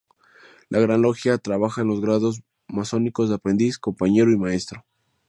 La 0.69 0.79
Gran 0.79 1.03
Logia 1.03 1.37
trabaja 1.37 1.81
en 1.83 1.87
los 1.89 2.01
grados 2.01 2.41
masónicos 2.67 3.29
de 3.29 3.35
Aprendiz, 3.35 3.77
Compañero 3.77 4.31
y 4.31 4.35
Maestro. 4.39 4.83